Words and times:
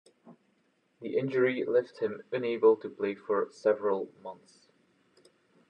The 0.99 1.15
injury 1.15 1.63
left 1.63 1.99
him 1.99 2.23
unable 2.31 2.75
to 2.77 2.89
play 2.89 3.13
for 3.13 3.49
several 3.51 4.11
months. 4.23 4.67